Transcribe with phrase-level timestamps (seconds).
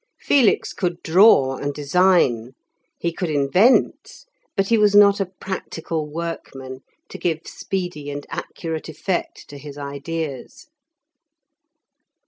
[0.19, 2.53] Felix could draw, and design;
[2.97, 4.25] he could invent,
[4.57, 9.77] but he was not a practical workman, to give speedy and accurate effect to his
[9.77, 10.69] ideas.